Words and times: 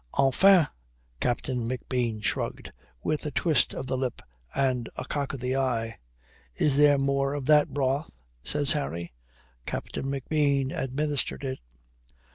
"Enfin." 0.17 0.65
Captain 1.19 1.69
McBean 1.69 2.23
shrugged, 2.23 2.71
with 3.03 3.23
a 3.27 3.29
twist 3.29 3.75
of 3.75 3.85
the 3.85 3.95
lip 3.95 4.23
and 4.55 4.89
a 4.95 5.05
cock 5.05 5.31
of 5.31 5.39
the 5.41 5.55
eye. 5.55 5.95
"Is 6.55 6.75
there 6.75 6.97
more 6.97 7.35
of 7.35 7.45
that 7.45 7.69
broth?" 7.69 8.09
says 8.43 8.71
Harry. 8.71 9.13
Captain 9.67 10.05
McBean 10.07 10.75
administered 10.75 11.43
it. 11.43 11.59